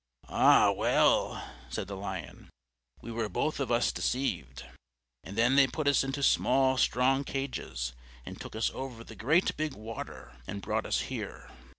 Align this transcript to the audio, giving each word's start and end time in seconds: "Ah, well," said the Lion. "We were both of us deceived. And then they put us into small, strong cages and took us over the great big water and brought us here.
"Ah, 0.29 0.71
well," 0.71 1.47
said 1.69 1.85
the 1.87 1.95
Lion. 1.95 2.49
"We 3.03 3.11
were 3.11 3.29
both 3.29 3.59
of 3.59 3.71
us 3.71 3.91
deceived. 3.91 4.65
And 5.23 5.37
then 5.37 5.55
they 5.55 5.67
put 5.67 5.87
us 5.87 6.03
into 6.03 6.23
small, 6.23 6.75
strong 6.79 7.23
cages 7.23 7.93
and 8.25 8.41
took 8.41 8.55
us 8.55 8.71
over 8.73 9.03
the 9.03 9.15
great 9.15 9.55
big 9.57 9.75
water 9.75 10.37
and 10.47 10.59
brought 10.59 10.87
us 10.87 11.01
here. 11.01 11.51